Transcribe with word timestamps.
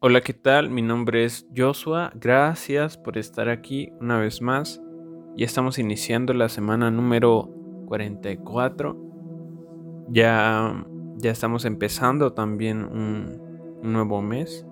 Hola, 0.00 0.20
¿qué 0.20 0.32
tal? 0.32 0.70
Mi 0.70 0.80
nombre 0.80 1.24
es 1.24 1.48
Joshua. 1.56 2.12
Gracias 2.14 2.96
por 2.96 3.18
estar 3.18 3.48
aquí 3.48 3.90
una 4.00 4.16
vez 4.16 4.40
más. 4.40 4.80
Ya 5.36 5.44
estamos 5.44 5.80
iniciando 5.80 6.32
la 6.34 6.48
semana 6.48 6.88
número 6.92 7.50
44. 7.86 8.96
Ya, 10.10 10.86
ya 11.16 11.32
estamos 11.32 11.64
empezando 11.64 12.32
también 12.32 12.84
un, 12.84 13.42
nuevo 13.82 14.22
mes. 14.22 14.64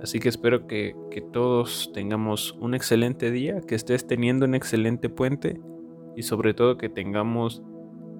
Así 0.00 0.20
que 0.20 0.28
espero 0.28 0.68
que, 0.68 0.94
que, 1.10 1.22
todos 1.22 1.90
tengamos 1.92 2.56
un 2.60 2.74
excelente 2.74 3.32
día, 3.32 3.62
que 3.62 3.74
estés 3.74 4.06
teniendo 4.06 4.46
un 4.46 4.54
excelente 4.54 5.08
puente 5.08 5.60
y 6.14 6.22
sobre 6.22 6.54
todo 6.54 6.78
que 6.78 6.88
tengamos 6.88 7.64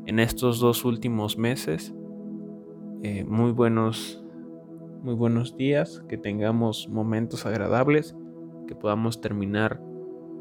en 0.07 0.19
estos 0.19 0.59
dos 0.59 0.85
últimos 0.85 1.39
meses 1.39 1.95
eh, 3.05 3.23
muy 3.23 3.53
buenos 3.53 4.22
muy 5.03 5.15
buenos 5.15 5.57
días, 5.57 6.05
que 6.09 6.17
tengamos 6.17 6.89
momentos 6.89 7.45
agradables, 7.45 8.15
que 8.69 8.77
podamos 8.77 9.21
terminar 9.21 9.83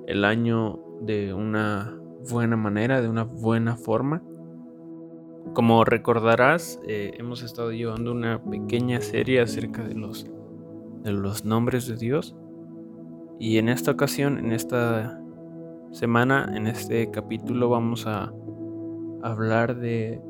el 0.05 0.23
año 0.23 0.79
de 1.01 1.33
una 1.33 1.99
buena 2.29 2.57
manera, 2.57 3.01
de 3.01 3.09
una 3.09 3.23
buena 3.23 3.75
forma. 3.75 4.21
Como 5.55 5.83
recordarás, 5.83 6.79
eh, 6.87 7.11
hemos 7.17 7.41
estado 7.41 7.71
llevando 7.71 8.11
una 8.11 8.43
pequeña 8.43 9.01
serie 9.01 9.41
acerca 9.41 9.83
de 9.83 9.95
los, 9.95 11.43
nombres 11.43 11.87
de 11.87 11.97
Dios. 11.97 12.35
Y 13.39 13.57
en 13.57 13.67
esta 13.67 13.89
ocasión, 13.89 14.37
en 14.37 14.51
esta 14.51 15.19
semana, 15.89 16.51
en 16.55 16.67
este 16.67 17.09
capítulo, 17.09 17.69
vamos 17.69 18.05
a 18.05 18.31
hablar 19.23 19.79
de, 19.79 20.21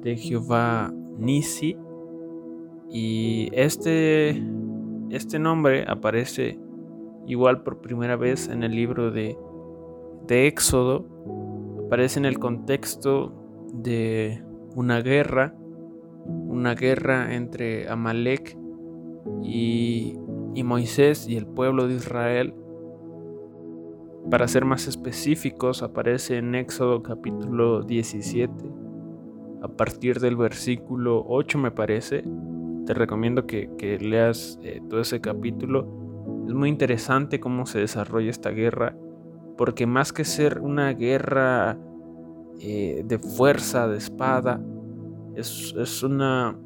de 0.00 0.16
Jehová 0.16 0.94
Nisi 1.18 1.76
y 2.92 3.48
este, 3.52 4.42
este 5.08 5.38
nombre 5.38 5.86
aparece 5.88 6.58
igual 7.26 7.62
por 7.62 7.80
primera 7.80 8.16
vez 8.16 8.48
en 8.48 8.62
el 8.62 8.72
libro 8.72 9.10
de, 9.10 9.38
de 10.26 10.46
Éxodo. 10.46 11.06
Aparece 11.86 12.18
en 12.18 12.26
el 12.26 12.38
contexto 12.38 13.32
de 13.72 14.44
una 14.74 15.00
guerra, 15.00 15.54
una 16.26 16.74
guerra 16.74 17.34
entre 17.34 17.88
Amalek 17.88 18.58
y, 19.42 20.18
y 20.54 20.62
Moisés 20.62 21.26
y 21.26 21.38
el 21.38 21.46
pueblo 21.46 21.88
de 21.88 21.94
Israel. 21.94 22.54
Para 24.30 24.46
ser 24.48 24.66
más 24.66 24.86
específicos, 24.86 25.82
aparece 25.82 26.36
en 26.36 26.54
Éxodo 26.54 27.02
capítulo 27.02 27.82
17, 27.84 28.52
a 29.62 29.68
partir 29.68 30.20
del 30.20 30.36
versículo 30.36 31.24
8 31.26 31.58
me 31.58 31.70
parece, 31.70 32.22
te 32.86 32.94
recomiendo 32.94 33.46
que, 33.46 33.98
leas 34.00 34.58
eh, 34.62 34.80
todo 34.88 35.00
ese 35.00 35.20
capítulo. 35.20 35.86
Es 36.46 36.54
muy 36.54 36.68
interesante 36.68 37.40
cómo 37.40 37.66
se 37.66 37.78
desarrolla 37.78 38.30
esta 38.30 38.50
guerra, 38.50 38.96
porque 39.56 39.86
más 39.86 40.12
que 40.12 40.24
ser 40.24 40.60
una 40.60 40.92
guerra 40.92 41.78
eh, 42.60 43.02
de 43.04 43.18
fuerza, 43.18 43.88
de 43.88 43.98
espada, 43.98 44.60
es, 45.36 45.74
es 45.78 46.02
una 46.02 46.56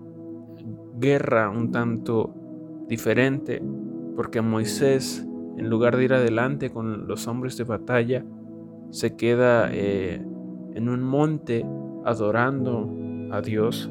guerra 0.99 1.51
un 1.51 1.71
tanto 1.73 2.35
diferente, 2.89 3.63
porque 4.15 4.41
Moisés, 4.41 5.27
en 5.57 5.69
lugar 5.69 5.97
de 5.97 6.05
ir 6.05 6.15
adelante 6.15 6.71
con 6.71 7.07
los 7.07 7.27
hombres 7.27 7.57
de 7.57 7.65
batalla, 7.65 8.25
se 8.91 9.17
queda 9.17 9.69
eh, 9.73 10.25
en 10.75 10.89
un 10.89 11.03
monte 11.03 11.67
adorando 12.05 12.91
a 13.31 13.41
Dios 13.41 13.91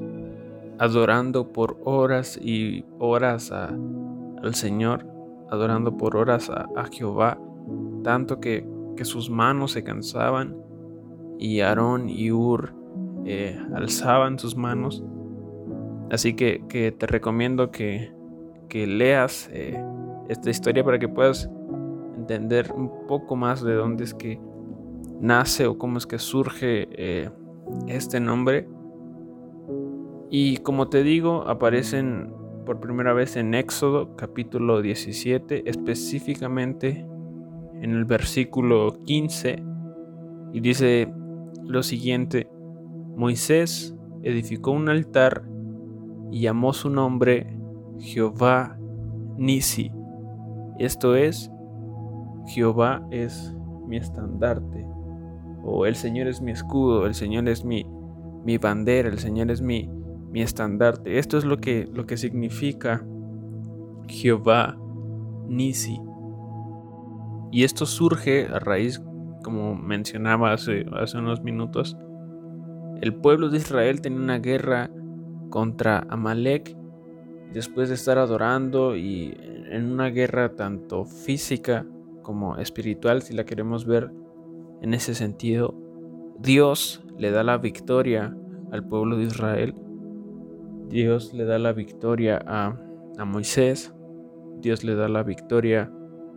adorando 0.80 1.52
por 1.52 1.80
horas 1.84 2.38
y 2.42 2.86
horas 3.00 3.52
al 3.52 4.56
Señor, 4.56 5.08
adorando 5.50 5.98
por 5.98 6.16
horas 6.18 6.50
a, 6.50 6.86
Jehová, 6.92 7.40
tanto 8.04 8.40
que, 8.40 8.66
sus 9.04 9.30
manos 9.30 9.74
se 9.74 9.84
cansaban 9.84 10.56
y 11.38 11.60
Aarón 11.60 12.10
y 12.10 12.32
Ur 12.32 12.74
eh, 13.26 13.60
alzaban 13.76 14.40
sus 14.40 14.56
manos. 14.56 15.04
Así 16.12 16.34
que, 16.34 16.96
te 16.98 17.08
recomiendo 17.08 17.72
que, 17.72 18.14
leas 18.70 19.50
eh, 19.54 19.82
esta 20.28 20.50
historia 20.50 20.84
para 20.84 21.00
que 21.00 21.08
puedas 21.08 21.50
entender 22.18 22.74
un 22.74 23.08
poco 23.08 23.38
más 23.38 23.64
de 23.64 23.74
dónde 23.74 24.04
es 24.04 24.14
que 24.14 24.38
nace 25.22 25.66
o 25.66 25.78
cómo 25.78 25.98
es 25.98 26.06
que 26.06 26.20
surge 26.20 26.90
eh, 26.92 27.30
este 27.88 28.20
nombre 28.20 28.68
y 30.38 30.58
como 30.58 30.90
te 30.90 31.02
digo, 31.02 31.48
aparecen 31.48 32.34
por 32.66 32.82
primera 32.82 33.14
vez 33.14 33.38
en 33.38 33.54
Éxodo 33.54 34.18
capítulo 34.18 34.82
17, 34.82 35.70
específicamente 35.70 37.08
en 37.82 37.92
el 37.92 38.04
versículo 38.04 39.02
15, 39.06 39.64
y 40.52 40.60
dice 40.60 41.10
lo 41.64 41.82
siguiente, 41.84 42.50
Moisés 43.16 43.96
edificó 44.24 44.72
un 44.72 44.90
altar 44.90 45.46
y 46.32 46.42
llamó 46.42 46.74
su 46.74 46.90
nombre 46.90 47.58
Jehová 48.00 48.78
Nisi. 49.38 49.90
Esto 50.80 51.16
es, 51.16 51.50
Jehová 52.48 53.08
es 53.10 53.56
mi 53.88 53.96
estandarte, 53.96 54.86
o 55.64 55.86
el 55.86 55.96
Señor 55.96 56.28
es 56.28 56.42
mi 56.42 56.52
escudo, 56.52 57.06
el 57.06 57.14
Señor 57.14 57.48
es 57.48 57.64
mi, 57.64 57.86
mi 58.44 58.58
bandera, 58.58 59.08
el 59.08 59.20
Señor 59.20 59.50
es 59.50 59.62
mi, 59.62 59.95
mi 60.36 60.42
estandarte. 60.42 61.18
Esto 61.18 61.38
es 61.38 61.46
lo 61.46 61.60
que, 61.60 61.88
lo 61.94 62.06
que 62.06 62.18
significa 62.18 63.02
Jehová 64.10 64.78
Nisi. 65.48 65.98
Y 67.54 67.64
esto 67.64 67.86
surge 67.86 68.46
a 68.48 68.60
raíz, 68.60 69.02
como 69.46 69.76
mencionaba 69.76 70.52
hace, 70.52 70.88
hace 70.92 71.20
unos 71.20 71.42
minutos, 71.42 71.96
el 73.02 73.14
pueblo 73.14 73.48
de 73.48 73.60
Israel 73.60 74.02
tenía 74.02 74.20
una 74.20 74.40
guerra 74.40 74.92
contra 75.50 76.06
Amalek 76.10 76.76
después 77.54 77.88
de 77.88 77.96
estar 77.96 78.18
adorando 78.18 78.98
y 78.98 79.38
en 79.72 79.90
una 79.90 80.10
guerra 80.10 80.58
tanto 80.58 81.06
física 81.06 81.86
como 82.24 82.58
espiritual, 82.58 83.22
si 83.22 83.34
la 83.34 83.46
queremos 83.46 83.86
ver 83.86 84.12
en 84.82 84.94
ese 84.94 85.16
sentido, 85.16 85.74
Dios 86.40 87.06
le 87.18 87.32
da 87.32 87.44
la 87.44 87.58
victoria 87.58 88.36
al 88.74 88.86
pueblo 88.86 89.16
de 89.16 89.24
Israel 89.24 89.76
Dios 90.90 91.34
le 91.34 91.46
da 91.46 91.58
la 91.58 91.74
victoria 91.74 92.42
a, 92.46 92.78
Moisés, 93.26 93.94
Dios 94.60 94.84
le 94.84 94.96
da 94.96 95.08
la 95.08 95.24
victoria 95.24 95.92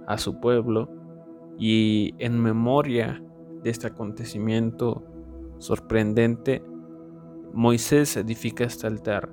a 0.07 0.17
su 0.19 0.41
pueblo 0.41 0.89
y 1.59 2.15
en 2.19 2.41
memoria 2.41 3.23
de 3.63 3.71
este 3.71 3.89
acontecimiento 3.89 5.05
sorprendente, 5.59 6.63
Moisés 7.53 8.17
edifica 8.17 8.65
este 8.65 8.87
altar 8.87 9.31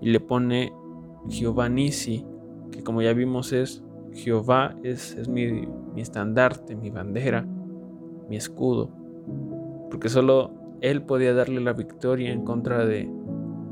y 0.00 0.10
le 0.10 0.20
pone 0.20 0.72
Jehová 1.28 1.68
Nisi, 1.68 2.26
que 2.72 2.82
como 2.82 3.02
ya 3.02 3.12
vimos 3.12 3.52
es 3.52 3.84
Jehová, 4.12 4.74
es, 4.82 5.14
es 5.14 5.28
mi, 5.28 5.66
mi 5.94 6.00
estandarte, 6.00 6.74
mi 6.74 6.90
bandera, 6.90 7.46
mi 8.28 8.36
escudo, 8.36 8.90
porque 9.90 10.08
solo 10.08 10.52
Él 10.80 11.02
podía 11.02 11.34
darle 11.34 11.60
la 11.60 11.72
victoria 11.72 12.32
en 12.32 12.44
contra 12.44 12.84
de, 12.84 13.08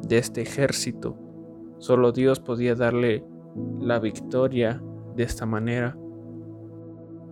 de 0.03 0.19
este 0.19 0.43
ejército. 0.43 1.17
Solo 1.79 2.13
Dios 2.13 2.41
podía 2.41 2.75
darle 2.75 3.25
la 3.81 3.99
victoria 3.99 4.83
de 5.17 5.23
esta 5.23 5.47
manera. 5.47 5.97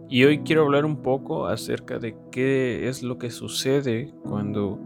Y 0.08 0.25
hoy 0.25 0.41
quiero 0.41 0.62
hablar 0.62 0.84
un 0.84 1.03
poco 1.03 1.47
acerca 1.47 1.98
de 1.98 2.16
qué 2.32 2.88
es 2.88 3.03
lo 3.03 3.19
que 3.19 3.30
sucede 3.30 4.12
cuando 4.28 4.78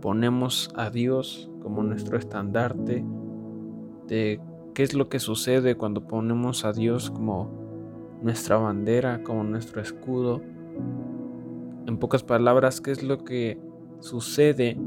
ponemos 0.00 0.70
a 0.76 0.90
Dios 0.90 1.50
como 1.62 1.82
nuestro 1.82 2.16
estandarte, 2.16 3.04
de 4.06 4.40
qué 4.74 4.82
es 4.82 4.94
lo 4.94 5.08
que 5.08 5.18
sucede 5.18 5.76
cuando 5.76 6.06
ponemos 6.06 6.64
a 6.64 6.72
Dios 6.72 7.10
como 7.10 7.50
nuestra 8.22 8.56
bandera, 8.56 9.22
como 9.22 9.42
nuestro 9.44 9.80
escudo. 9.80 10.42
En 11.86 11.98
pocas 11.98 12.22
palabras, 12.22 12.80
qué 12.80 12.92
es 12.92 13.02
lo 13.02 13.24
que 13.24 13.58
sucede 14.00 14.78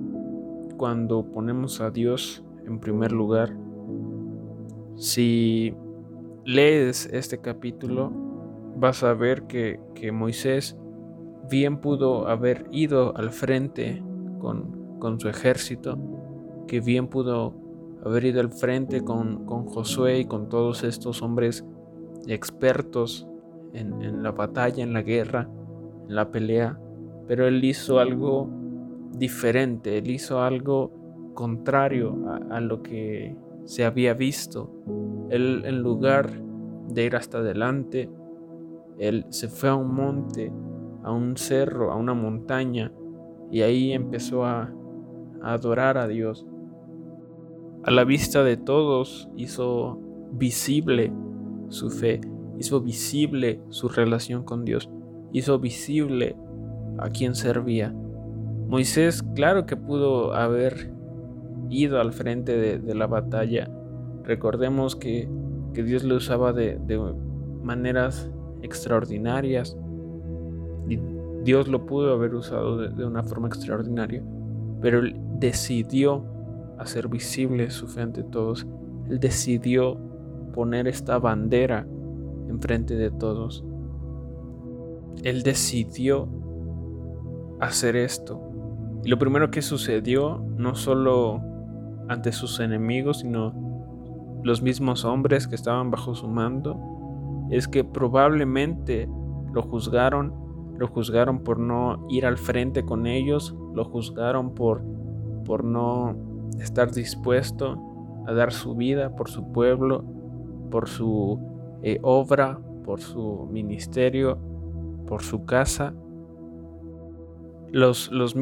cuando 0.77 1.25
ponemos 1.31 1.81
a 1.81 1.91
Dios 1.91 2.43
en 2.65 2.79
primer 2.79 3.11
lugar. 3.11 3.55
Si 4.95 5.73
lees 6.45 7.07
este 7.11 7.39
capítulo, 7.39 8.11
vas 8.77 9.03
a 9.03 9.13
ver 9.13 9.43
que, 9.43 9.79
Moisés 10.11 10.77
bien 11.49 11.77
pudo 11.77 12.27
haber 12.27 12.67
ido 12.71 13.15
al 13.17 13.31
frente 13.31 14.03
con, 14.39 14.99
con, 14.99 15.19
su 15.19 15.27
ejército, 15.29 15.97
que 16.67 16.79
bien 16.79 17.07
pudo 17.07 17.55
haber 18.03 18.25
ido 18.25 18.41
al 18.41 18.51
frente 18.51 19.03
con, 19.03 19.45
con 19.45 19.65
Josué 19.65 20.19
y 20.19 20.25
con 20.25 20.47
todos 20.49 20.83
estos 20.83 21.23
hombres 21.23 21.65
expertos 22.27 23.27
en, 23.73 24.01
en 24.03 24.21
la 24.21 24.31
batalla, 24.31 24.83
en 24.83 24.93
la 24.93 25.01
guerra, 25.01 25.49
en 26.07 26.15
la 26.15 26.29
pelea, 26.29 26.79
pero 27.27 27.47
él 27.47 27.63
hizo 27.63 27.99
algo 27.99 28.47
diferente, 29.17 29.97
él 29.97 30.09
hizo 30.09 30.41
algo 30.41 30.91
contrario 31.33 32.15
a, 32.49 32.59
lo 32.61 32.81
que 32.81 33.35
se 33.65 33.85
había 33.85 34.13
visto. 34.13 34.71
Él, 35.29 35.63
en 35.65 35.81
lugar 35.81 36.31
de 36.89 37.05
ir 37.05 37.15
hasta 37.15 37.39
adelante, 37.39 38.09
él 38.97 39.25
se 39.29 39.47
fue 39.47 39.69
a 39.69 39.75
un 39.75 39.93
monte, 39.93 40.51
a 41.03 41.11
un 41.11 41.37
cerro, 41.37 41.91
a 41.91 41.95
una 41.95 42.13
montaña, 42.13 42.91
y 43.51 43.61
ahí 43.61 43.91
empezó 43.91 44.45
a, 44.45 44.73
a 45.41 45.53
adorar 45.53 45.97
a 45.97 46.07
Dios. 46.07 46.45
A 47.83 47.91
la 47.91 48.03
vista 48.03 48.43
de 48.43 48.57
todos 48.57 49.29
hizo 49.35 49.99
visible 50.31 51.13
su 51.69 51.89
fe, 51.89 52.21
hizo 52.57 52.81
visible 52.81 53.61
su 53.69 53.89
relación 53.89 54.43
con 54.43 54.65
Dios, 54.65 54.89
hizo 55.33 55.59
visible 55.59 56.35
a 56.97 57.09
quien 57.09 57.35
servía. 57.35 57.93
Moisés, 58.67 59.23
claro 59.35 59.65
que 59.65 59.77
pudo 59.77 60.33
haber 60.33 60.91
ido 61.69 61.99
al 61.99 62.13
frente 62.13 62.79
de, 62.79 62.95
la 62.95 63.07
batalla. 63.07 63.69
Recordemos 64.23 64.95
que, 64.95 65.29
Dios 65.73 66.03
lo 66.03 66.15
usaba 66.15 66.53
de, 66.53 66.79
maneras 67.61 68.31
extraordinarias. 68.61 69.77
Y 70.87 70.99
Dios 71.43 71.67
lo 71.67 71.85
pudo 71.85 72.13
haber 72.13 72.33
usado 72.33 72.77
de, 72.77 73.05
una 73.05 73.23
forma 73.23 73.47
extraordinaria. 73.47 74.23
Pero 74.81 74.99
él 74.99 75.15
decidió 75.39 76.25
hacer 76.79 77.07
visible 77.07 77.69
su 77.69 77.87
fe 77.87 78.01
ante 78.01 78.23
todos. 78.23 78.65
Él 79.09 79.19
decidió 79.19 79.97
poner 80.53 80.87
esta 80.87 81.19
bandera 81.19 81.85
enfrente 82.49 82.95
de 82.95 83.11
todos. 83.11 83.63
Él 85.23 85.43
decidió 85.43 86.27
hacer 87.59 87.95
esto. 87.95 88.44
Y 89.03 89.09
lo 89.09 89.17
primero 89.17 89.51
que 89.51 89.61
sucedió, 89.61 90.43
no 90.57 90.75
solo 90.75 91.41
ante 92.07 92.31
sus 92.31 92.59
enemigos, 92.59 93.19
sino 93.19 93.53
los 94.43 94.61
mismos 94.61 95.05
hombres 95.05 95.47
que 95.47 95.55
estaban 95.55 95.91
bajo 95.91 96.15
su 96.15 96.27
mando, 96.27 96.79
es 97.49 97.67
que 97.67 97.83
probablemente 97.83 99.07
lo 99.53 99.61
juzgaron, 99.61 100.33
lo 100.77 100.87
juzgaron 100.87 101.39
por 101.43 101.59
no 101.59 102.05
ir 102.09 102.25
al 102.25 102.37
frente 102.37 102.83
con 102.83 103.07
ellos, 103.07 103.55
lo 103.73 103.85
juzgaron 103.85 104.53
por, 104.53 104.83
por 105.45 105.63
no 105.63 106.15
estar 106.59 106.91
dispuesto 106.91 107.77
a 108.27 108.33
dar 108.33 108.51
su 108.51 108.75
vida 108.75 109.15
por 109.15 109.29
su 109.29 109.51
pueblo, 109.51 110.03
por 110.71 110.89
su 110.89 111.39
eh, 111.83 111.99
obra, 112.01 112.59
por 112.83 112.99
su 112.99 113.47
ministerio, 113.51 114.37
por 115.07 115.21
su 115.21 115.45
casa. 115.45 115.93
Los, 117.75 118.09
los 118.09 118.35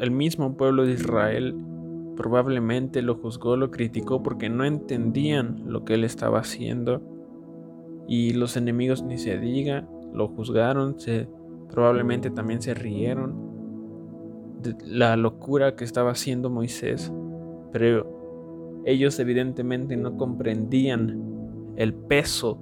el 0.00 0.10
mismo 0.10 0.56
pueblo 0.56 0.84
de 0.84 0.94
Israel 0.94 1.54
probablemente 2.16 3.00
lo 3.00 3.14
juzgó, 3.14 3.56
lo 3.56 3.70
criticó 3.70 4.24
porque 4.24 4.48
no 4.48 4.64
entendían 4.64 5.62
lo 5.66 5.84
que 5.84 5.94
él 5.94 6.02
estaba 6.02 6.40
haciendo. 6.40 7.00
Y 8.08 8.32
los 8.32 8.56
enemigos 8.56 9.04
ni 9.04 9.18
se 9.18 9.38
diga, 9.38 9.88
lo 10.12 10.26
juzgaron, 10.26 10.98
se, 10.98 11.28
probablemente 11.70 12.28
también 12.30 12.60
se 12.60 12.74
rieron 12.74 13.36
de 14.60 14.74
la 14.84 15.16
locura 15.16 15.76
que 15.76 15.84
estaba 15.84 16.10
haciendo 16.10 16.50
Moisés. 16.50 17.12
Pero 17.70 18.82
ellos 18.84 19.16
evidentemente 19.20 19.96
no 19.96 20.16
comprendían 20.16 21.74
el 21.76 21.94
peso, 21.94 22.58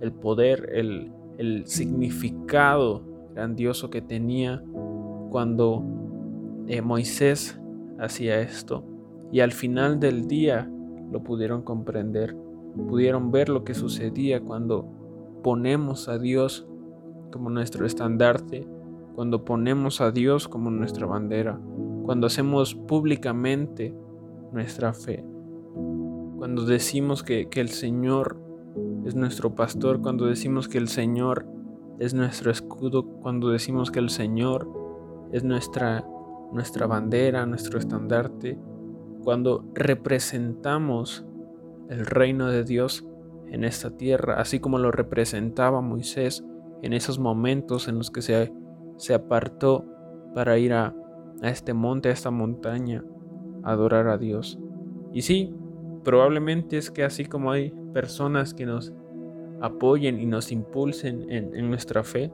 el 0.00 0.10
poder, 0.10 0.70
el, 0.72 1.12
el 1.38 1.68
significado 1.68 3.04
grandioso 3.32 3.90
que 3.90 4.02
tenía 4.02 4.60
cuando 5.32 5.82
eh, 6.68 6.82
Moisés 6.82 7.58
hacía 7.98 8.40
esto. 8.40 8.84
Y 9.32 9.40
al 9.40 9.52
final 9.52 9.98
del 9.98 10.28
día 10.28 10.70
lo 11.10 11.24
pudieron 11.24 11.62
comprender, 11.62 12.36
pudieron 12.86 13.32
ver 13.32 13.48
lo 13.48 13.64
que 13.64 13.72
sucedía 13.72 14.42
cuando 14.42 14.86
ponemos 15.42 16.08
a 16.10 16.18
Dios 16.18 16.68
como 17.32 17.48
nuestro 17.48 17.86
estandarte, 17.86 18.68
cuando 19.14 19.44
ponemos 19.44 20.02
a 20.02 20.10
Dios 20.10 20.48
como 20.48 20.70
nuestra 20.70 21.06
bandera, 21.06 21.58
cuando 22.04 22.26
hacemos 22.26 22.74
públicamente 22.74 23.94
nuestra 24.52 24.92
fe, 24.92 25.24
cuando 26.36 26.66
decimos 26.66 27.22
que, 27.22 27.48
que 27.48 27.62
el 27.62 27.70
Señor 27.70 28.38
es 29.06 29.14
nuestro 29.14 29.54
pastor, 29.54 30.02
cuando 30.02 30.26
decimos 30.26 30.68
que 30.68 30.76
el 30.76 30.88
Señor 30.88 31.46
es 31.98 32.12
nuestro 32.12 32.50
escudo, 32.50 33.06
cuando 33.22 33.48
decimos 33.48 33.90
que 33.90 33.98
el 33.98 34.10
Señor 34.10 34.81
es 35.32 35.44
nuestra, 35.44 36.04
nuestra 36.52 36.86
bandera, 36.86 37.46
nuestro 37.46 37.78
estandarte, 37.78 38.58
cuando 39.24 39.64
representamos 39.74 41.24
el 41.88 42.06
reino 42.06 42.48
de 42.48 42.64
Dios 42.64 43.06
en 43.48 43.64
esta 43.64 43.96
tierra, 43.96 44.40
así 44.40 44.60
como 44.60 44.78
lo 44.78 44.90
representaba 44.90 45.80
Moisés 45.80 46.44
en 46.82 46.92
esos 46.92 47.18
momentos 47.18 47.88
en 47.88 47.98
los 47.98 48.10
que 48.10 48.22
se, 48.22 48.52
se 48.96 49.14
apartó 49.14 49.84
para 50.34 50.58
ir 50.58 50.72
a, 50.72 50.94
a 51.42 51.48
este 51.48 51.74
monte, 51.74 52.08
a 52.08 52.12
esta 52.12 52.30
montaña, 52.30 53.04
a 53.62 53.72
adorar 53.72 54.08
a 54.08 54.18
Dios. 54.18 54.58
Y 55.12 55.22
sí, 55.22 55.54
probablemente 56.02 56.78
es 56.78 56.90
que 56.90 57.04
así 57.04 57.24
como 57.24 57.50
hay 57.50 57.72
personas 57.92 58.54
que 58.54 58.66
nos 58.66 58.92
apoyen 59.60 60.20
y 60.20 60.26
nos 60.26 60.50
impulsen 60.50 61.30
en, 61.30 61.70
nuestra 61.70 62.02
fe, 62.02 62.32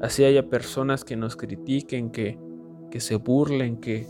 así 0.00 0.24
haya 0.24 0.48
personas 0.48 1.04
que 1.04 1.16
nos 1.16 1.36
critiquen, 1.36 2.10
que, 2.10 2.38
que 2.90 3.00
se 3.00 3.16
burlen, 3.16 3.78
que, 3.78 4.06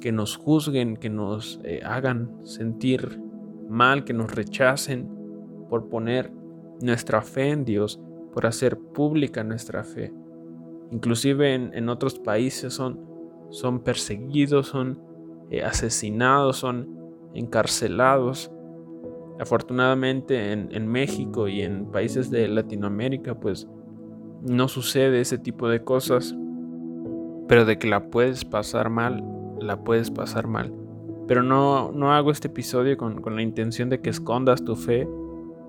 que 0.00 0.12
nos 0.12 0.36
juzguen, 0.36 0.96
que 0.96 1.10
nos 1.10 1.60
eh, 1.64 1.80
hagan 1.84 2.46
sentir 2.46 3.20
mal, 3.68 4.04
que 4.04 4.12
nos 4.12 4.34
rechacen 4.34 5.08
por 5.68 5.88
poner 5.88 6.32
nuestra 6.80 7.22
fe 7.22 7.50
en 7.50 7.64
Dios, 7.64 8.00
por 8.32 8.46
hacer 8.46 8.78
pública 8.78 9.44
nuestra 9.44 9.84
fe. 9.84 10.12
Inclusive 10.90 11.54
en, 11.54 11.88
otros 11.88 12.18
países 12.18 12.74
son, 12.74 13.00
son 13.50 13.80
perseguidos, 13.80 14.68
son 14.68 15.00
eh, 15.50 15.62
asesinados, 15.62 16.58
son 16.58 16.88
encarcelados 17.34 18.52
Afortunadamente 19.42 20.52
en, 20.52 20.86
México 20.86 21.48
y 21.48 21.62
en 21.62 21.86
países 21.86 22.30
de 22.30 22.46
Latinoamérica 22.46 23.34
pues 23.34 23.66
no 24.42 24.68
sucede 24.68 25.20
ese 25.20 25.38
tipo 25.38 25.68
de 25.68 25.84
cosas. 25.84 26.36
Pero 27.48 27.64
de 27.64 27.78
que 27.78 27.88
la 27.88 28.10
puedes 28.10 28.44
pasar 28.44 28.90
mal, 28.90 29.24
la 29.60 29.82
puedes 29.84 30.10
pasar 30.10 30.46
mal. 30.46 30.72
Pero 31.28 31.42
no, 31.42 31.92
no 31.92 32.12
hago 32.12 32.30
este 32.30 32.48
episodio 32.48 32.96
con, 32.96 33.22
la 33.34 33.42
intención 33.42 33.88
de 33.88 34.00
que 34.00 34.10
escondas 34.10 34.64
tu 34.64 34.76
fe, 34.76 35.08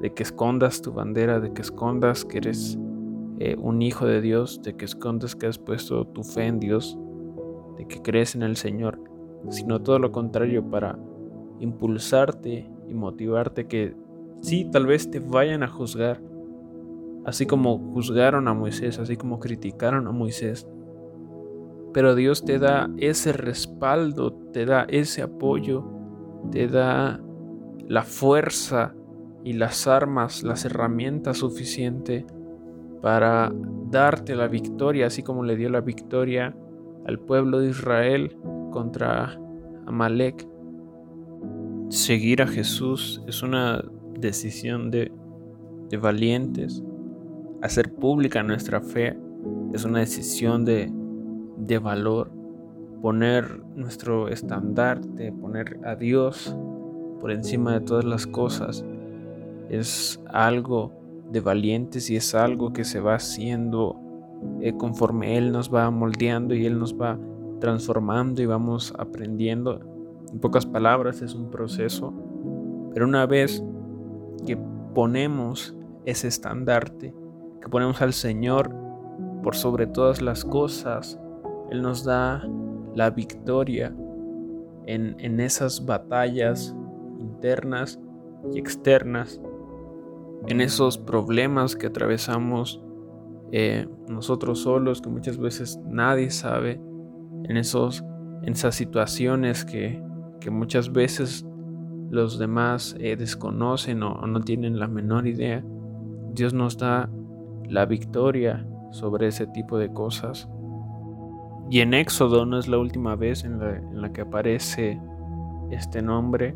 de 0.01 0.13
que 0.13 0.23
escondas 0.23 0.81
tu 0.81 0.91
bandera, 0.91 1.39
de 1.39 1.53
que 1.53 1.61
escondas 1.61 2.25
que 2.25 2.39
eres 2.39 2.77
eh, 3.39 3.55
un 3.57 3.81
hijo 3.81 4.05
de 4.05 4.21
Dios, 4.21 4.61
de 4.63 4.75
que 4.75 4.85
escondas 4.85 5.35
que 5.35 5.47
has 5.47 5.57
puesto 5.57 6.05
tu 6.07 6.23
fe 6.23 6.47
en 6.47 6.59
Dios, 6.59 6.97
de 7.77 7.87
que 7.87 8.01
crees 8.01 8.35
en 8.35 8.43
el 8.43 8.55
Señor, 8.57 8.99
sino 9.49 9.81
todo 9.81 9.99
lo 9.99 10.11
contrario 10.11 10.69
para 10.69 10.97
impulsarte 11.59 12.69
y 12.87 12.93
motivarte 12.93 13.67
que 13.67 13.95
sí, 14.41 14.67
tal 14.71 14.85
vez 14.85 15.09
te 15.09 15.19
vayan 15.19 15.63
a 15.63 15.67
juzgar, 15.67 16.21
así 17.25 17.45
como 17.45 17.77
juzgaron 17.93 18.47
a 18.47 18.53
Moisés, 18.53 18.99
así 18.99 19.17
como 19.17 19.39
criticaron 19.39 20.07
a 20.07 20.11
Moisés. 20.11 20.67
Pero 21.93 22.15
Dios 22.15 22.43
te 22.43 22.59
da 22.59 22.89
ese 22.97 23.33
respaldo, 23.33 24.33
te 24.51 24.65
da 24.65 24.85
ese 24.89 25.21
apoyo, 25.21 25.85
te 26.51 26.67
da 26.67 27.21
la 27.87 28.03
fuerza 28.03 28.95
y 29.43 29.53
las 29.53 29.87
armas, 29.87 30.43
las 30.43 30.65
herramientas 30.65 31.37
suficientes 31.37 32.25
para 33.01 33.51
darte 33.91 34.35
la 34.35 34.47
victoria, 34.47 35.07
así 35.07 35.23
como 35.23 35.43
le 35.43 35.55
dio 35.55 35.69
la 35.69 35.81
victoria 35.81 36.55
al 37.05 37.19
pueblo 37.19 37.59
de 37.59 37.69
Israel 37.69 38.37
contra 38.71 39.37
Amalek. 39.85 40.47
Seguir 41.89 42.41
a 42.41 42.47
Jesús 42.47 43.21
es 43.27 43.43
una 43.43 43.83
decisión 44.17 44.89
de, 44.89 45.11
valientes. 46.01 46.81
Hacer 47.63 47.93
pública 47.93 48.43
nuestra 48.43 48.81
fe 48.81 49.17
es 49.71 49.85
una 49.85 49.99
decisión 49.99 50.65
de, 50.65 50.91
de 51.55 51.79
valor. 51.79 52.29
Poner 53.01 53.63
nuestro 53.77 54.27
estandarte, 54.27 55.31
poner 55.31 55.79
a 55.85 55.95
Dios 55.95 56.53
por 57.21 57.31
encima 57.31 57.71
de 57.71 57.79
todas 57.79 58.03
las 58.03 58.27
cosas, 58.27 58.83
es 59.69 60.21
algo 60.27 60.91
de 61.31 61.39
valientes 61.39 62.09
y 62.09 62.17
es 62.17 62.35
algo 62.35 62.73
que 62.73 62.83
se 62.83 62.99
va 62.99 63.15
haciendo 63.15 63.97
eh, 64.59 64.75
conforme 64.75 65.37
Él 65.37 65.53
nos 65.53 65.73
va 65.73 65.89
moldeando 65.89 66.55
y 66.55 66.65
Él 66.65 66.77
nos 66.77 66.99
va 66.99 67.17
transformando 67.61 68.41
y 68.41 68.45
vamos 68.45 68.93
aprendiendo 68.99 69.79
en 70.29 70.39
pocas 70.41 70.65
palabras, 70.65 71.21
es 71.21 71.33
un 71.33 71.49
proceso. 71.49 72.13
Pero 72.93 73.05
una 73.05 73.25
vez 73.25 73.63
que 74.45 74.57
ponemos 74.93 75.73
ese 76.03 76.27
estandarte, 76.27 77.22
que 77.63 77.69
ponemos 77.69 78.01
al 78.01 78.11
Señor 78.11 78.75
por 79.41 79.55
sobre 79.55 79.87
todas 79.87 80.21
las 80.21 80.43
cosas, 80.43 81.17
Él 81.71 81.81
nos 81.81 82.03
da 82.03 82.45
la 82.93 83.09
victoria 83.09 83.95
en, 84.85 85.15
en 85.19 85.39
esas 85.39 85.85
batallas 85.85 86.75
internas 87.19 88.01
y 88.51 88.59
externas, 88.59 89.39
en 90.47 90.59
esos 90.59 90.97
problemas 90.97 91.77
que 91.77 91.87
atravesamos 91.87 92.83
eh, 93.53 93.87
nosotros 94.09 94.59
solos, 94.59 95.01
que 95.01 95.09
muchas 95.09 95.37
veces 95.37 95.79
nadie 95.87 96.31
sabe, 96.31 96.81
en, 97.45 97.55
esos, 97.55 98.03
en 98.41 98.51
esas 98.51 98.75
situaciones 98.75 99.63
que, 99.63 100.01
muchas 100.51 100.91
veces 100.91 101.45
los 102.09 102.37
demás 102.37 102.97
eh, 102.99 103.15
desconocen 103.15 104.03
o 104.03 104.27
no 104.27 104.41
tienen 104.41 104.77
la 104.77 104.89
menor 104.89 105.25
idea. 105.25 105.63
Dios 106.33 106.53
nos 106.53 106.77
da 106.77 107.09
la 107.69 107.85
victoria 107.85 108.65
sobre 108.91 109.27
ese 109.27 109.47
tipo 109.47 109.77
de 109.77 109.91
cosas. 109.91 110.49
Y 111.69 111.79
en 111.79 111.93
Éxodo 111.93 112.45
no 112.45 112.59
es 112.59 112.67
la 112.67 112.77
última 112.77 113.15
vez 113.15 113.43
en 113.43 113.59
la, 113.59 114.11
que 114.11 114.21
aparece 114.21 114.99
este 115.71 116.01
nombre 116.01 116.55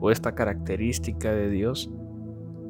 o 0.00 0.10
esta 0.10 0.34
característica 0.34 1.32
de 1.32 1.50
Dios. 1.50 1.90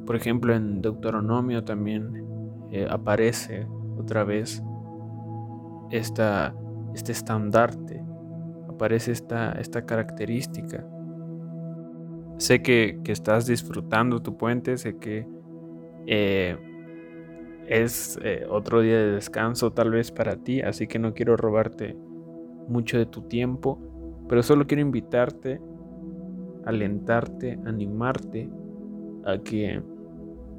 Por 0.06 0.16
ejemplo, 0.16 0.54
en 0.54 0.80
Deuteronomio 0.80 1.64
también 1.64 2.24
eh, 2.70 2.86
aparece 2.88 3.66
otra 3.98 4.24
vez 4.24 4.62
esta, 5.90 6.54
este 6.94 7.12
estandarte, 7.12 8.02
aparece 8.68 9.12
esta, 9.12 9.52
esta 9.52 9.84
característica. 9.84 10.86
Sé 12.38 12.62
que, 12.62 13.00
estás 13.06 13.46
disfrutando 13.46 14.20
tu 14.20 14.36
puente, 14.36 14.76
sé 14.76 14.98
que 14.98 15.26
eh, 16.06 16.56
es 17.68 18.18
eh, 18.22 18.46
otro 18.48 18.80
día 18.80 18.98
de 18.98 19.12
descanso 19.12 19.72
tal 19.72 19.90
vez 19.90 20.10
para 20.10 20.36
ti, 20.36 20.60
así 20.60 20.86
que 20.86 20.98
no 20.98 21.14
quiero 21.14 21.36
robarte 21.36 21.96
mucho 22.68 22.98
de 22.98 23.06
tu 23.06 23.22
tiempo, 23.22 23.78
pero 24.28 24.42
solo 24.42 24.66
quiero 24.66 24.82
invitarte, 24.82 25.60
alentarte, 26.64 27.58
animarte 27.64 28.50
a 29.24 29.38
que 29.38 29.82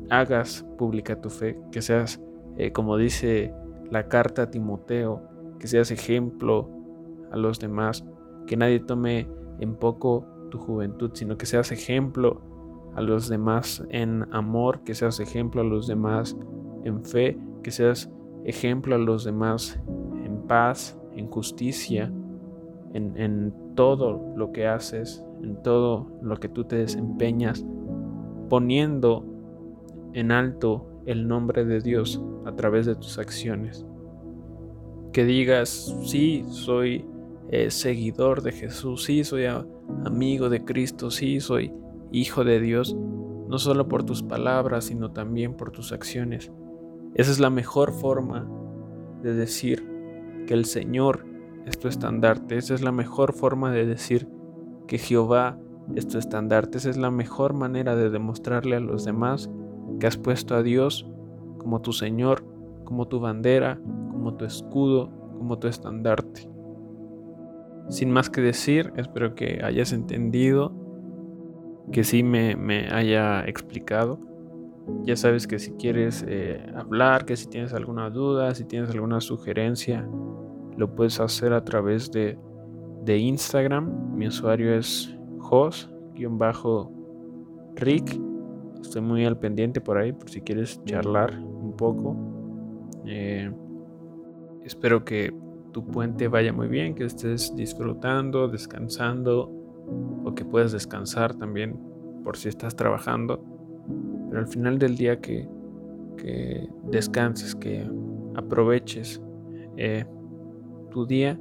hagas 0.10 0.66
pública 0.78 1.20
tu 1.20 1.30
fe, 1.30 1.60
que 1.72 1.82
seas, 1.82 2.22
eh, 2.58 2.72
como 2.72 2.98
dice 2.98 3.54
la 3.92 4.08
carta 4.08 4.44
a 4.44 4.52
Timoteo, 4.52 5.22
que 5.60 5.68
seas 5.68 5.92
ejemplo 5.92 6.70
a 7.32 7.38
los 7.38 7.60
demás, 7.60 8.06
que 8.46 8.58
nadie 8.58 8.80
tome 8.80 9.28
en 9.60 9.76
poco 9.76 10.26
tu 10.50 10.58
juventud, 10.60 11.12
sino 11.14 11.38
que 11.38 11.46
seas 11.46 11.72
ejemplo 11.72 12.42
a 12.96 13.02
los 13.02 13.28
demás 13.28 13.84
en 13.90 14.26
amor, 14.32 14.84
que 14.84 14.96
seas 14.96 15.20
ejemplo 15.20 15.62
a 15.62 15.66
los 15.66 15.88
demás 15.88 16.36
en 16.88 17.04
fe, 17.04 17.38
que 17.64 17.72
seas 17.72 18.10
ejemplo 18.46 18.96
a 18.96 19.00
los 19.00 19.24
demás 19.26 19.80
en 20.24 20.48
paz, 20.48 20.98
en 21.16 21.28
justicia, 21.28 22.12
en, 22.94 23.54
todo 23.76 24.34
lo 24.36 24.52
que 24.52 24.66
haces, 24.66 25.24
en 25.44 25.62
todo 25.62 26.08
lo 26.24 26.38
que 26.38 26.50
tú 26.50 26.64
te 26.64 26.78
desempeñas, 26.78 27.64
poniendo 28.50 29.24
en 30.14 30.32
alto 30.32 30.88
el 31.06 31.28
nombre 31.28 31.64
de 31.64 31.80
Dios 31.80 32.20
a 32.46 32.56
través 32.56 32.88
de 32.88 32.96
tus 32.96 33.20
acciones. 33.20 33.86
Que 35.14 35.26
digas, 35.26 35.96
sí, 36.06 36.44
soy 36.50 37.06
eh, 37.50 37.70
seguidor 37.70 38.42
de 38.42 38.52
Jesús, 38.52 39.04
sí, 39.04 39.24
soy 39.24 39.46
amigo 40.06 40.50
de 40.50 40.66
Cristo, 40.66 41.12
sí, 41.12 41.40
soy 41.40 41.72
hijo 42.12 42.44
de 42.44 42.60
Dios, 42.60 42.96
no 43.48 43.60
solo 43.60 43.88
por 43.88 44.04
tus 44.06 44.24
palabras, 44.24 44.86
sino 44.86 45.12
también 45.12 45.54
por 45.54 45.72
tus 45.72 45.92
acciones. 45.92 46.52
Esa 47.18 47.32
es 47.32 47.40
la 47.40 47.50
mejor 47.50 47.94
forma 47.94 48.48
de 49.24 49.34
decir 49.34 49.84
que 50.46 50.54
el 50.54 50.66
Señor 50.66 51.26
es 51.66 51.80
tu 51.80 51.88
estandarte. 51.88 52.58
Esa 52.58 52.76
es 52.76 52.84
la 52.84 52.92
mejor 52.92 53.34
forma 53.34 53.72
de 53.72 53.88
decir 53.88 54.30
que 54.86 55.00
Jehová 55.00 55.58
es 55.96 56.08
tu 56.08 56.20
estandarte. 56.20 56.78
Esa 56.78 56.92
es 56.92 56.98
la 56.98 57.10
mejor 57.10 57.54
manera 57.54 57.96
de 57.96 58.12
demostrarle 58.12 58.76
a 58.76 58.80
los 58.80 59.04
demás 59.04 59.50
que 60.00 60.06
has 60.06 60.16
puesto 60.16 60.54
a 60.54 60.62
Dios 60.62 61.10
como 61.58 61.82
tu 61.82 61.92
Señor, 61.92 62.46
como 62.86 63.08
tu 63.08 63.20
bandera, 63.20 63.80
como 64.12 64.36
tu 64.36 64.46
escudo, 64.46 65.10
como 65.40 65.58
tu 65.58 65.68
estandarte. 65.68 66.48
Sin 67.90 68.12
más 68.12 68.30
que 68.30 68.42
decir, 68.42 68.94
espero 68.96 69.34
que 69.34 69.62
hayas 69.64 69.92
entendido, 69.92 70.72
que 71.92 72.04
sí 72.04 72.22
me, 72.22 72.56
me 72.56 72.90
haya 72.90 73.44
explicado. 73.46 74.20
Ya 75.04 75.16
sabes 75.16 75.48
que 75.48 75.60
si 75.60 75.72
quieres 75.74 76.26
eh, 76.28 76.66
hablar, 76.76 77.26
que 77.26 77.36
si 77.36 77.48
tienes 77.48 77.74
alguna 77.74 78.10
duda, 78.10 78.54
si 78.54 78.66
tienes 78.66 78.90
alguna 78.90 79.22
sugerencia, 79.22 80.08
lo 80.78 80.94
puedes 80.96 81.20
hacer 81.20 81.54
a 81.54 81.64
través 81.64 82.12
de, 82.12 82.38
de 83.04 83.18
Instagram. 83.18 84.16
Mi 84.16 84.28
usuario 84.28 84.74
es 84.74 85.18
jos-rick. 85.40 85.82
Estoy 88.82 89.02
muy 89.02 89.26
al 89.26 89.40
pendiente 89.40 89.82
por 89.82 89.98
ahí 89.98 90.14
por 90.14 90.30
si 90.30 90.42
quieres 90.42 90.84
charlar 90.86 91.38
un 91.38 91.76
poco. 91.76 92.16
Eh, 93.06 93.52
espero 94.64 95.04
que 95.04 95.34
tu 95.72 95.86
puente 95.86 96.28
vaya 96.28 96.54
muy 96.54 96.68
bien, 96.68 96.96
que 96.96 97.06
estés 97.06 97.56
disfrutando, 97.56 98.48
descansando 98.48 99.52
o 100.26 100.34
que 100.36 100.44
puedas 100.46 100.72
descansar 100.72 101.34
también 101.36 101.80
por 102.24 102.36
si 102.36 102.50
estás 102.50 102.76
trabajando 102.76 103.57
pero 104.30 104.42
al 104.42 104.48
final 104.48 104.78
del 104.80 104.98
día 104.98 105.20
que, 105.20 105.48
descanses, 106.92 107.56
que 107.56 107.88
aproveches 108.36 109.22
eh, 109.78 110.06
tu 110.90 111.06
día 111.06 111.40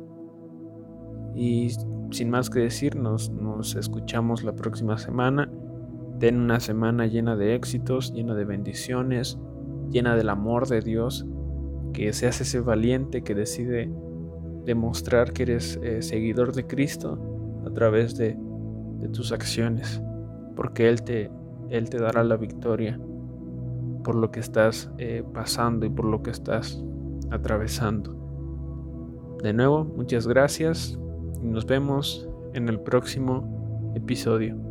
y 1.34 1.70
sin 2.10 2.30
más 2.30 2.50
que 2.50 2.60
decir, 2.60 2.96
nos, 2.96 3.30
nos 3.30 3.74
escuchamos 3.74 4.44
la 4.44 4.54
próxima 4.54 4.96
semana. 4.98 5.50
Ten 6.18 6.40
una 6.40 6.60
semana 6.60 7.06
llena 7.06 7.36
de 7.36 7.54
éxitos, 7.54 8.12
llena 8.12 8.34
de 8.34 8.44
bendiciones, 8.44 9.38
llena 9.90 10.16
del 10.16 10.28
amor 10.28 10.68
de 10.68 10.80
Dios, 10.80 11.26
que 11.92 12.12
seas 12.12 12.40
ese 12.40 12.60
valiente 12.60 13.22
que 13.22 13.34
decide 13.34 13.90
demostrar 14.64 15.32
que 15.32 15.44
eres 15.44 15.78
eh, 15.82 16.02
seguidor 16.02 16.52
de 16.54 16.66
Cristo 16.66 17.18
a 17.66 17.70
través 17.70 18.16
de, 18.16 18.36
de 19.00 19.08
tus 19.08 19.32
acciones, 19.32 20.02
porque 20.54 20.88
Él 20.88 21.02
te, 21.02 21.30
él 21.70 21.90
te 21.90 21.98
dará 21.98 22.24
la 22.24 22.36
victoria 22.36 22.98
por 24.04 24.14
lo 24.14 24.30
que 24.30 24.40
estás 24.40 24.90
eh, 24.98 25.24
pasando 25.34 25.84
y 25.86 25.90
por 25.90 26.04
lo 26.04 26.22
que 26.22 26.30
estás 26.30 26.82
atravesando. 27.30 28.14
De 29.42 29.52
nuevo, 29.52 29.84
muchas 29.84 30.26
gracias 30.26 30.98
y 31.42 31.46
nos 31.46 31.66
vemos 31.66 32.28
en 32.54 32.68
el 32.68 32.80
próximo 32.80 33.92
episodio. 33.94 34.65